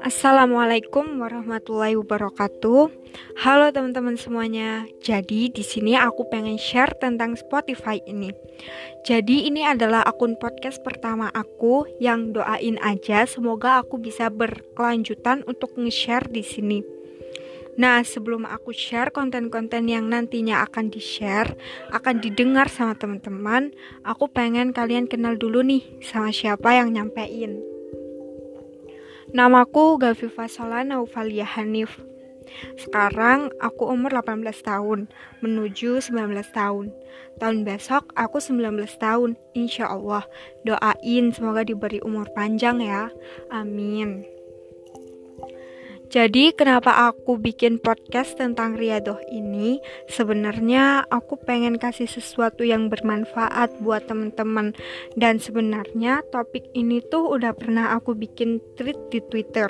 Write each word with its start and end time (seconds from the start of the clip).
Assalamualaikum 0.00 1.20
warahmatullahi 1.20 2.00
wabarakatuh. 2.00 2.88
Halo 3.44 3.66
teman-teman 3.76 4.16
semuanya. 4.16 4.88
Jadi 5.04 5.52
di 5.52 5.60
sini 5.60 5.92
aku 6.00 6.24
pengen 6.32 6.56
share 6.56 6.96
tentang 6.96 7.36
Spotify 7.36 8.00
ini. 8.08 8.32
Jadi 9.04 9.44
ini 9.52 9.68
adalah 9.68 10.00
akun 10.00 10.40
podcast 10.40 10.80
pertama 10.80 11.28
aku 11.36 11.84
yang 12.00 12.32
doain 12.32 12.80
aja 12.80 13.28
semoga 13.28 13.84
aku 13.84 14.00
bisa 14.00 14.32
berkelanjutan 14.32 15.44
untuk 15.44 15.76
nge-share 15.76 16.24
di 16.32 16.40
sini. 16.40 16.95
Nah, 17.76 18.00
sebelum 18.00 18.48
aku 18.48 18.72
share 18.72 19.12
konten-konten 19.12 19.84
yang 19.84 20.08
nantinya 20.08 20.64
akan 20.64 20.88
di-share, 20.88 21.52
akan 21.92 22.24
didengar 22.24 22.72
sama 22.72 22.96
teman-teman, 22.96 23.76
aku 24.00 24.32
pengen 24.32 24.72
kalian 24.72 25.04
kenal 25.04 25.36
dulu 25.36 25.60
nih 25.60 25.84
sama 26.00 26.32
siapa 26.32 26.72
yang 26.72 26.96
nyampein. 26.96 27.60
Namaku 29.36 30.00
Gaviva 30.00 30.48
Solana 30.48 31.04
Uvalia 31.04 31.44
Hanif. 31.44 32.00
Sekarang 32.80 33.52
aku 33.60 33.92
umur 33.92 34.14
18 34.24 34.48
tahun, 34.64 35.10
menuju 35.44 36.00
19 36.00 36.32
tahun. 36.56 36.94
Tahun 37.36 37.58
besok 37.66 38.08
aku 38.16 38.40
19 38.40 38.88
tahun, 38.96 39.36
insya 39.52 39.92
Allah. 39.92 40.24
Doain 40.64 41.34
semoga 41.36 41.66
diberi 41.66 42.00
umur 42.00 42.30
panjang 42.32 42.80
ya. 42.80 43.12
Amin. 43.52 44.35
Jadi 46.06 46.54
kenapa 46.54 47.10
aku 47.10 47.34
bikin 47.34 47.82
podcast 47.82 48.38
tentang 48.38 48.78
riadoh 48.78 49.18
ini? 49.26 49.82
Sebenarnya 50.06 51.02
aku 51.10 51.34
pengen 51.34 51.82
kasih 51.82 52.06
sesuatu 52.06 52.62
yang 52.62 52.86
bermanfaat 52.86 53.82
buat 53.82 54.06
teman-teman 54.06 54.78
dan 55.18 55.42
sebenarnya 55.42 56.22
topik 56.30 56.70
ini 56.78 57.02
tuh 57.02 57.34
udah 57.34 57.50
pernah 57.58 57.98
aku 57.98 58.14
bikin 58.14 58.62
tweet 58.78 58.94
di 59.10 59.18
Twitter. 59.18 59.66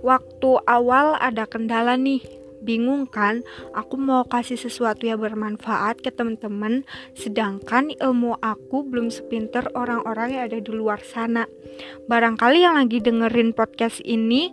Waktu 0.00 0.64
awal 0.64 1.20
ada 1.20 1.44
kendala 1.44 2.00
nih, 2.00 2.24
bingung 2.64 3.04
kan? 3.04 3.44
Aku 3.76 4.00
mau 4.00 4.24
kasih 4.24 4.56
sesuatu 4.56 5.04
yang 5.04 5.20
bermanfaat 5.20 6.00
ke 6.00 6.08
teman-teman, 6.08 6.88
sedangkan 7.12 7.92
ilmu 8.00 8.40
aku 8.40 8.80
belum 8.88 9.12
sepinter 9.12 9.68
orang-orang 9.76 10.40
yang 10.40 10.42
ada 10.48 10.58
di 10.60 10.72
luar 10.72 11.04
sana. 11.04 11.44
Barangkali 12.08 12.64
yang 12.64 12.80
lagi 12.80 13.04
dengerin 13.04 13.52
podcast 13.52 14.00
ini 14.00 14.48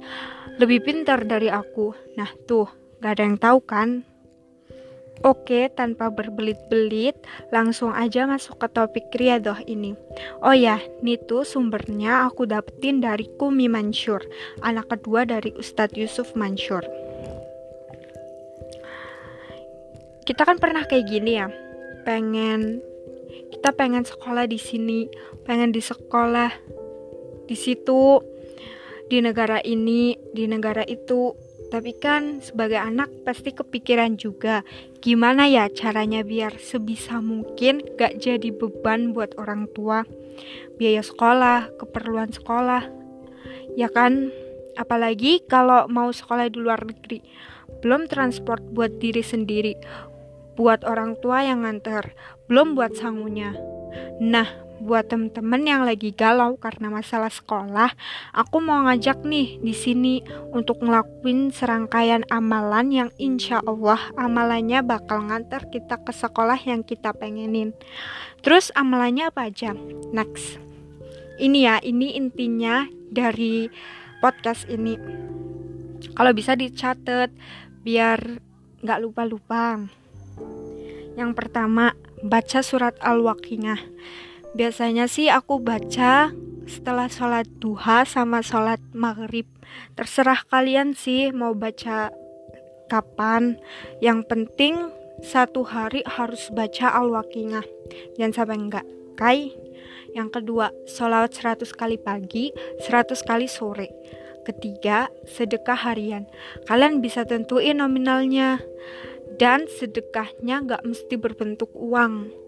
lebih 0.59 0.83
pintar 0.83 1.23
dari 1.23 1.47
aku. 1.47 1.93
Nah, 2.19 2.27
tuh, 2.49 2.67
gak 2.99 3.19
ada 3.19 3.23
yang 3.23 3.37
tahu 3.39 3.59
kan? 3.63 4.03
Oke, 5.21 5.69
tanpa 5.77 6.09
berbelit-belit, 6.09 7.13
langsung 7.53 7.93
aja 7.93 8.25
masuk 8.25 8.57
ke 8.57 8.67
topik 8.73 9.05
riadoh 9.13 9.57
ini. 9.69 9.93
Oh 10.41 10.57
ya, 10.57 10.81
nih 11.05 11.21
tuh 11.29 11.45
sumbernya 11.45 12.25
aku 12.25 12.49
dapetin 12.49 13.05
dari 13.05 13.29
Kumi 13.37 13.69
Mansur, 13.69 14.25
anak 14.65 14.89
kedua 14.89 15.29
dari 15.29 15.53
Ustadz 15.53 15.93
Yusuf 15.93 16.33
Mansur. 16.33 16.81
Kita 20.25 20.41
kan 20.41 20.57
pernah 20.57 20.89
kayak 20.89 21.05
gini 21.05 21.37
ya, 21.37 21.53
pengen 22.01 22.81
kita 23.53 23.77
pengen 23.77 24.01
sekolah 24.01 24.49
di 24.49 24.57
sini, 24.57 25.05
pengen 25.45 25.69
di 25.69 25.85
sekolah 25.85 26.49
di 27.45 27.53
situ, 27.53 28.25
di 29.11 29.19
negara 29.19 29.59
ini, 29.59 30.15
di 30.31 30.47
negara 30.47 30.87
itu. 30.87 31.35
Tapi 31.67 31.95
kan 31.99 32.39
sebagai 32.39 32.79
anak 32.79 33.11
pasti 33.27 33.51
kepikiran 33.51 34.15
juga 34.15 34.63
gimana 35.03 35.47
ya 35.47 35.67
caranya 35.71 36.23
biar 36.23 36.59
sebisa 36.59 37.19
mungkin 37.19 37.83
gak 37.95 38.19
jadi 38.23 38.55
beban 38.55 39.11
buat 39.11 39.35
orang 39.35 39.67
tua. 39.75 40.07
Biaya 40.79 41.03
sekolah, 41.03 41.75
keperluan 41.75 42.31
sekolah. 42.31 42.87
Ya 43.75 43.91
kan? 43.91 44.31
Apalagi 44.79 45.43
kalau 45.47 45.87
mau 45.91 46.11
sekolah 46.11 46.47
di 46.47 46.59
luar 46.59 46.83
negeri. 46.87 47.19
Belum 47.83 48.07
transport 48.07 48.63
buat 48.71 48.99
diri 48.99 49.23
sendiri, 49.23 49.75
buat 50.55 50.83
orang 50.83 51.19
tua 51.23 51.43
yang 51.43 51.63
nganter, 51.63 52.15
belum 52.51 52.75
buat 52.75 52.93
sangunya. 52.99 53.55
Nah, 54.19 54.70
buat 54.81 55.13
temen-temen 55.13 55.61
yang 55.63 55.85
lagi 55.85 56.09
galau 56.09 56.57
karena 56.57 56.89
masalah 56.89 57.29
sekolah, 57.29 57.93
aku 58.33 58.57
mau 58.57 58.81
ngajak 58.89 59.21
nih 59.21 59.61
di 59.61 59.71
sini 59.77 60.25
untuk 60.49 60.81
ngelakuin 60.81 61.53
serangkaian 61.53 62.25
amalan 62.33 62.89
yang 62.89 63.09
insya 63.21 63.61
Allah 63.61 64.01
amalannya 64.17 64.81
bakal 64.81 65.21
ngantar 65.29 65.69
kita 65.69 66.01
ke 66.01 66.09
sekolah 66.09 66.57
yang 66.65 66.81
kita 66.81 67.13
pengenin. 67.13 67.77
Terus 68.41 68.73
amalannya 68.73 69.29
apa 69.29 69.53
aja? 69.53 69.77
Next. 70.09 70.57
Ini 71.37 71.59
ya, 71.61 71.75
ini 71.85 72.17
intinya 72.17 72.89
dari 73.13 73.69
podcast 74.17 74.65
ini. 74.65 74.97
Kalau 76.17 76.33
bisa 76.33 76.57
dicatat 76.57 77.29
biar 77.85 78.41
nggak 78.81 79.01
lupa-lupa. 79.01 79.77
Yang 81.17 81.31
pertama, 81.37 81.93
baca 82.21 82.59
surat 82.61 82.95
Al-Waqiah. 83.01 83.81
Biasanya 84.51 85.07
sih 85.07 85.31
aku 85.31 85.63
baca 85.63 86.35
setelah 86.67 87.07
sholat 87.07 87.47
duha 87.63 88.03
sama 88.03 88.43
sholat 88.43 88.83
maghrib. 88.91 89.47
Terserah 89.95 90.43
kalian 90.47 90.91
sih 90.91 91.31
mau 91.31 91.55
baca 91.55 92.11
kapan. 92.91 93.55
Yang 94.03 94.27
penting 94.27 94.75
satu 95.23 95.63
hari 95.63 96.03
harus 96.03 96.51
baca 96.51 96.91
al-waqiah. 96.91 97.63
Jangan 98.19 98.33
sampai 98.35 98.57
enggak. 98.59 98.85
Kai. 99.15 99.55
Yang 100.11 100.43
kedua, 100.43 100.75
sholawat 100.91 101.31
100 101.31 101.71
kali 101.71 101.95
pagi, 101.95 102.51
100 102.83 103.23
kali 103.23 103.47
sore. 103.47 103.87
Ketiga, 104.43 105.07
sedekah 105.23 105.79
harian. 105.87 106.27
Kalian 106.67 106.99
bisa 106.99 107.23
tentuin 107.23 107.79
nominalnya. 107.79 108.59
Dan 109.39 109.63
sedekahnya 109.71 110.67
nggak 110.67 110.83
mesti 110.83 111.15
berbentuk 111.15 111.71
uang 111.71 112.40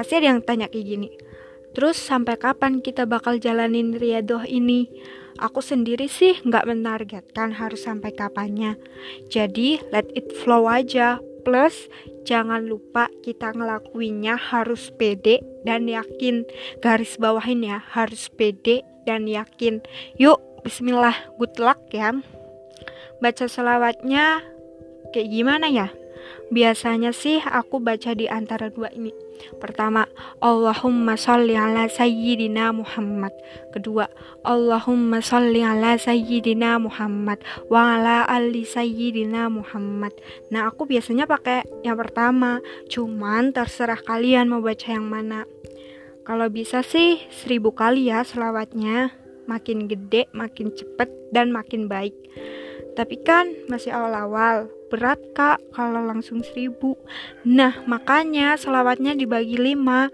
Pasti 0.00 0.16
ada 0.16 0.32
yang 0.32 0.40
tanya 0.40 0.72
kayak 0.72 0.86
gini. 0.88 1.12
Terus 1.76 2.00
sampai 2.00 2.40
kapan 2.40 2.80
kita 2.80 3.04
bakal 3.04 3.36
jalanin 3.36 3.92
riadoh 3.92 4.40
ini? 4.48 4.88
Aku 5.36 5.60
sendiri 5.60 6.08
sih 6.08 6.40
nggak 6.40 6.72
menargetkan 6.72 7.52
harus 7.52 7.84
sampai 7.84 8.16
kapannya. 8.16 8.80
Jadi 9.28 9.76
let 9.92 10.08
it 10.16 10.32
flow 10.40 10.64
aja. 10.72 11.20
Plus 11.44 11.92
jangan 12.24 12.64
lupa 12.64 13.12
kita 13.20 13.52
ngelakuinnya 13.52 14.40
harus 14.40 14.88
pede 14.88 15.44
dan 15.68 15.84
yakin. 15.84 16.48
Garis 16.80 17.20
bawahin 17.20 17.60
ya 17.60 17.84
harus 17.92 18.32
pede 18.32 18.80
dan 19.04 19.28
yakin. 19.28 19.84
Yuk 20.16 20.40
Bismillah 20.64 21.28
good 21.36 21.60
luck 21.60 21.76
ya. 21.92 22.16
Baca 23.20 23.44
selawatnya 23.44 24.40
kayak 25.12 25.28
gimana 25.28 25.68
ya? 25.68 25.92
Biasanya 26.50 27.14
sih 27.14 27.38
aku 27.38 27.78
baca 27.78 28.14
di 28.14 28.26
antara 28.26 28.68
dua 28.70 28.90
ini. 28.90 29.14
Pertama, 29.56 30.04
Allahumma 30.44 31.16
sholli 31.16 31.56
ala 31.56 31.88
sayyidina 31.88 32.76
Muhammad. 32.76 33.32
Kedua, 33.72 34.10
Allahumma 34.44 35.24
sholli 35.24 35.64
ala 35.64 35.96
sayyidina 35.96 36.76
Muhammad 36.76 37.40
wa 37.72 37.96
ala 37.96 38.28
ali 38.28 38.68
sayyidina 38.68 39.48
Muhammad. 39.48 40.12
Nah, 40.52 40.68
aku 40.68 40.84
biasanya 40.84 41.24
pakai 41.24 41.64
yang 41.86 41.96
pertama, 41.96 42.60
cuman 42.92 43.56
terserah 43.56 44.00
kalian 44.04 44.52
mau 44.52 44.60
baca 44.60 44.88
yang 44.92 45.08
mana. 45.08 45.48
Kalau 46.28 46.46
bisa 46.52 46.84
sih 46.84 47.18
seribu 47.32 47.72
kali 47.72 48.12
ya 48.12 48.22
selawatnya. 48.22 49.16
Makin 49.48 49.90
gede, 49.90 50.30
makin 50.30 50.70
cepet, 50.70 51.10
dan 51.34 51.50
makin 51.50 51.90
baik. 51.90 52.14
Tapi 52.98 53.16
kan 53.22 53.50
masih 53.70 53.94
awal-awal. 53.94 54.70
Berat 54.90 55.22
kak 55.38 55.62
kalau 55.70 56.02
langsung 56.02 56.42
seribu. 56.42 56.98
Nah 57.46 57.78
makanya 57.86 58.58
selawatnya 58.58 59.14
dibagi 59.14 59.54
lima. 59.54 60.10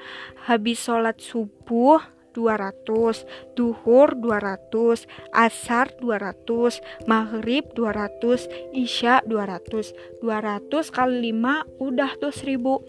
Habis 0.46 0.84
sholat 0.84 1.18
subuh 1.18 1.98
200, 2.36 3.24
duhur 3.56 4.12
200, 4.12 5.08
asar 5.32 5.96
200, 5.96 6.84
maghrib 7.08 7.64
200, 7.72 8.76
isya 8.76 9.24
200. 9.24 9.96
200 10.20 10.92
kali 10.92 11.32
5 11.32 11.64
udah 11.80 12.10
tuh 12.20 12.36
1000. 12.36 12.84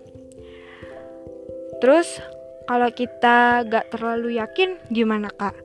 Terus 1.79 2.19
kalau 2.67 2.91
kita 2.91 3.63
gak 3.63 3.95
terlalu 3.95 4.35
yakin 4.43 4.75
gimana 4.91 5.31
kak? 5.31 5.55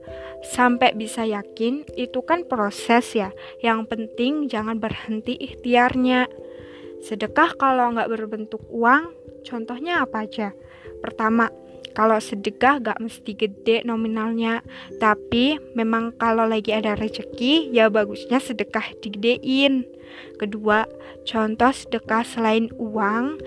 Sampai 0.43 0.91
bisa 0.93 1.23
yakin 1.23 1.87
itu 1.95 2.19
kan 2.21 2.43
proses 2.43 3.15
ya. 3.15 3.31
Yang 3.63 3.87
penting 3.89 4.51
jangan 4.51 4.77
berhenti 4.77 5.39
ikhtiarnya. 5.39 6.27
Sedekah 7.03 7.55
kalau 7.55 7.95
nggak 7.95 8.11
berbentuk 8.11 8.63
uang, 8.71 9.11
contohnya 9.47 10.03
apa 10.03 10.27
aja? 10.27 10.55
Pertama, 11.03 11.51
kalau 11.93 12.17
sedekah 12.17 12.81
gak 12.81 12.97
mesti 12.97 13.37
gede 13.37 13.85
nominalnya, 13.85 14.65
tapi 14.97 15.61
memang 15.77 16.17
kalau 16.17 16.49
lagi 16.49 16.73
ada 16.73 16.97
rezeki, 16.97 17.69
ya 17.69 17.85
bagusnya 17.93 18.41
sedekah 18.41 18.97
digedein. 18.97 19.85
Kedua, 20.41 20.89
contoh 21.21 21.69
sedekah 21.69 22.25
selain 22.25 22.73
uang 22.81 23.37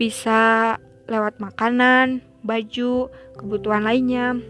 bisa 0.00 0.80
lewat 1.04 1.36
makanan, 1.36 2.24
baju, 2.40 3.12
kebutuhan 3.36 3.84
lainnya. 3.84 4.40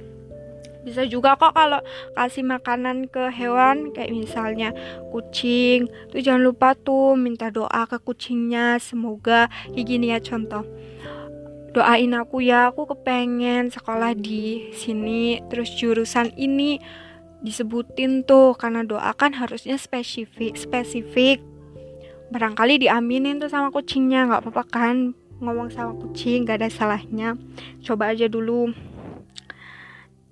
Bisa 0.82 1.06
juga 1.06 1.38
kok 1.38 1.54
kalau 1.54 1.78
kasih 2.18 2.42
makanan 2.42 3.06
ke 3.06 3.30
hewan 3.30 3.94
kayak 3.94 4.10
misalnya 4.10 4.74
kucing, 5.14 5.86
tuh 6.10 6.18
jangan 6.18 6.42
lupa 6.42 6.74
tuh 6.74 7.14
minta 7.14 7.54
doa 7.54 7.86
ke 7.86 8.02
kucingnya 8.02 8.82
semoga 8.82 9.46
kayak 9.70 9.86
gini 9.86 10.10
ya 10.10 10.18
contoh. 10.18 10.66
Doain 11.72 12.12
aku 12.12 12.44
ya, 12.44 12.68
aku 12.68 12.84
kepengen 12.84 13.72
sekolah 13.72 14.12
di 14.12 14.68
sini. 14.76 15.40
Terus 15.48 15.72
jurusan 15.72 16.36
ini 16.36 16.76
disebutin 17.40 18.28
tuh 18.28 18.52
karena 18.54 18.84
doa 18.84 19.10
kan 19.16 19.32
harusnya 19.32 19.80
spesifik 19.80 20.54
spesifik. 20.60 21.40
Barangkali 22.28 22.84
diaminin 22.84 23.40
tuh 23.40 23.48
sama 23.48 23.72
kucingnya 23.72 24.28
nggak 24.28 24.40
apa-apa 24.44 24.64
kan? 24.68 24.96
Ngomong 25.42 25.72
sama 25.74 25.96
kucing 25.98 26.46
gak 26.46 26.62
ada 26.62 26.70
salahnya. 26.70 27.34
Coba 27.82 28.14
aja 28.14 28.30
dulu 28.30 28.70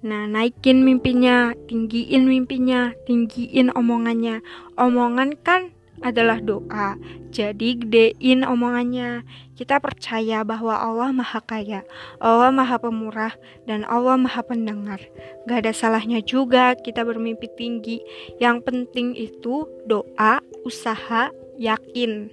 Nah, 0.01 0.25
naikin 0.25 0.81
mimpinya, 0.81 1.53
tinggiin 1.69 2.25
mimpinya, 2.25 2.97
tinggiin 3.05 3.69
omongannya. 3.77 4.41
Omongan 4.81 5.37
kan 5.45 5.77
adalah 6.01 6.41
doa. 6.41 6.97
Jadi 7.29 7.77
gedein 7.77 8.43
omongannya. 8.43 9.23
Kita 9.61 9.77
percaya 9.77 10.41
bahwa 10.41 10.73
Allah 10.73 11.13
Maha 11.13 11.45
Kaya, 11.45 11.85
Allah 12.17 12.49
Maha 12.49 12.81
Pemurah, 12.81 13.37
dan 13.69 13.85
Allah 13.85 14.17
Maha 14.17 14.41
Pendengar. 14.41 15.05
Gak 15.45 15.69
ada 15.69 15.73
salahnya 15.77 16.25
juga 16.25 16.73
kita 16.81 17.05
bermimpi 17.05 17.53
tinggi. 17.61 18.01
Yang 18.41 18.65
penting 18.65 19.13
itu 19.13 19.69
doa, 19.85 20.41
usaha, 20.65 21.29
yakin. 21.61 22.33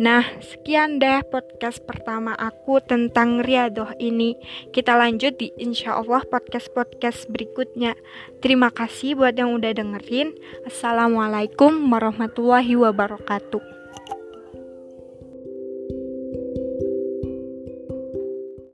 Nah, 0.00 0.24
sekian 0.40 0.96
deh 0.96 1.20
podcast 1.28 1.84
pertama 1.84 2.32
aku 2.32 2.80
tentang 2.80 3.44
riadoh 3.44 3.92
ini. 4.00 4.32
Kita 4.72 4.96
lanjut 4.96 5.36
di 5.36 5.52
insya 5.60 6.00
Allah 6.00 6.24
podcast-podcast 6.24 7.28
berikutnya. 7.28 7.92
Terima 8.40 8.72
kasih 8.72 9.20
buat 9.20 9.36
yang 9.36 9.52
udah 9.60 9.76
dengerin. 9.76 10.32
Assalamualaikum 10.64 11.84
warahmatullahi 11.92 12.80
wabarakatuh. 12.80 13.79